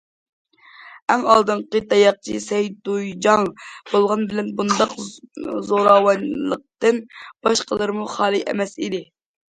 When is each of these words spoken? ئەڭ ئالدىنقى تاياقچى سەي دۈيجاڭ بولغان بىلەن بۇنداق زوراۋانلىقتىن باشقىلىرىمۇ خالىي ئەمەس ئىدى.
ئەڭ 1.15 1.25
ئالدىنقى 1.33 1.81
تاياقچى 1.91 2.37
سەي 2.45 2.69
دۈيجاڭ 2.89 3.45
بولغان 3.91 4.25
بىلەن 4.33 4.49
بۇنداق 4.63 4.95
زوراۋانلىقتىن 5.69 7.03
باشقىلىرىمۇ 7.49 8.13
خالىي 8.17 8.47
ئەمەس 8.49 8.75
ئىدى. 8.87 9.05